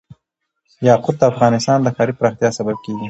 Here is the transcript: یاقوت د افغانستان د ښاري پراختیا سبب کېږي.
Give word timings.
یاقوت 0.87 1.15
د 1.19 1.23
افغانستان 1.31 1.77
د 1.81 1.87
ښاري 1.95 2.13
پراختیا 2.19 2.49
سبب 2.57 2.77
کېږي. 2.85 2.99